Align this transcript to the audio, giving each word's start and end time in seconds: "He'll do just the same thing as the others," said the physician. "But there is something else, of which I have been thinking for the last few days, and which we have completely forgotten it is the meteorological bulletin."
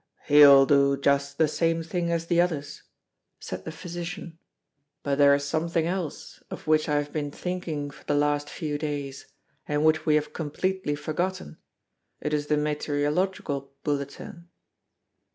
"He'll 0.25 0.65
do 0.65 0.97
just 0.97 1.37
the 1.37 1.47
same 1.47 1.83
thing 1.83 2.11
as 2.11 2.25
the 2.25 2.41
others," 2.41 2.81
said 3.39 3.65
the 3.65 3.71
physician. 3.71 4.39
"But 5.03 5.19
there 5.19 5.35
is 5.35 5.43
something 5.45 5.85
else, 5.85 6.41
of 6.49 6.65
which 6.65 6.89
I 6.89 6.95
have 6.95 7.13
been 7.13 7.29
thinking 7.29 7.91
for 7.91 8.03
the 8.05 8.15
last 8.15 8.49
few 8.49 8.79
days, 8.79 9.27
and 9.67 9.85
which 9.85 10.03
we 10.07 10.15
have 10.15 10.33
completely 10.33 10.95
forgotten 10.95 11.59
it 12.19 12.33
is 12.33 12.47
the 12.47 12.57
meteorological 12.57 13.75
bulletin." 13.83 14.47